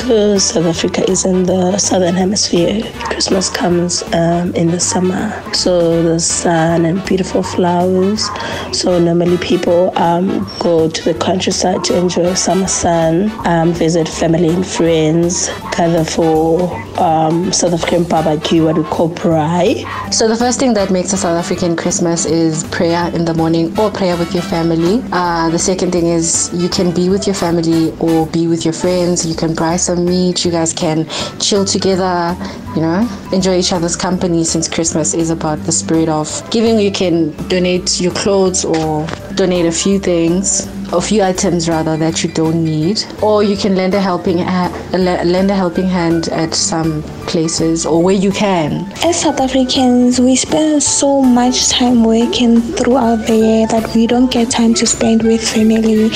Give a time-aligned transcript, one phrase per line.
[0.00, 5.30] Because South Africa is in the southern hemisphere, Christmas comes um, in the summer.
[5.52, 8.26] So the sun and beautiful flowers.
[8.72, 14.48] So normally people um, go to the countryside to enjoy summer sun, um, visit family
[14.48, 19.84] and friends, gather for um, South African barbecue, what we call braai.
[20.14, 23.78] So the first thing that makes a South African Christmas is prayer in the morning
[23.78, 25.02] or prayer with your family.
[25.12, 28.74] Uh, the second thing is you can be with your family or be with your
[28.74, 29.26] friends.
[29.26, 30.44] You can buy some meat.
[30.44, 31.08] You guys can
[31.40, 32.36] chill together.
[32.74, 36.78] You know, enjoy each other's company since Christmas is about the spirit of giving.
[36.78, 42.24] You can donate your clothes or donate a few things a few items rather that
[42.24, 46.52] you don't need or you can lend a helping ha- lend a helping hand at
[46.52, 48.70] some places or where you can.
[49.04, 54.30] As south africans we spend so much time working throughout the year that we don't
[54.30, 56.10] get time to spend with family.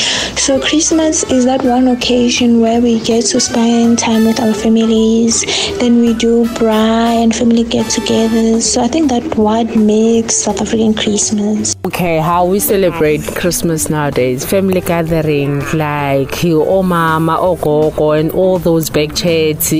[0.45, 5.45] So christmas is that one occasion where we get to spend time with our families.
[5.79, 10.61] Then we do braai and family get together so i think that what makes south
[10.61, 11.77] african christmas.
[11.85, 18.31] Okay how we celebrate christmas nowadays family gathering like your oh mama, omama ogogo and
[18.33, 19.71] all those back chats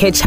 [0.00, 0.20] catch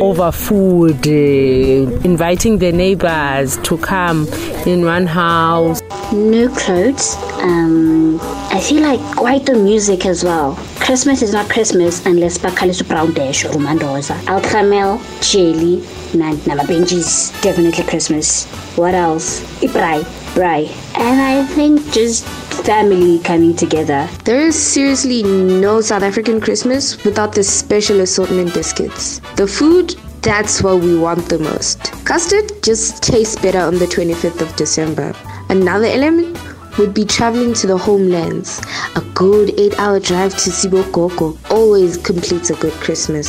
[0.00, 4.26] over food uh, inviting the neighbors to come
[4.66, 5.80] in one house.
[6.12, 10.54] New clothes um, i feel like quite the music as well.
[10.80, 15.76] Christmas is not christmas unless bakhaliswa brown dash or umandoza alchamel jelly
[16.12, 18.46] and namabenjis definitely christmas.
[18.76, 19.40] What else?
[19.62, 20.02] Ibrai
[20.34, 22.24] braai and i think just
[22.64, 24.08] family coming together.
[24.24, 29.20] There is seriously no South African Christmas without the special assortment biscuits.
[29.36, 31.92] The food, that's what we want the most.
[32.04, 35.12] Custard just tastes better on the 25th of December.
[35.48, 36.38] Another element
[36.78, 38.60] would be traveling to the homelands.
[38.94, 43.28] A good 8 hour drive to Sibokoko always completes a good Christmas.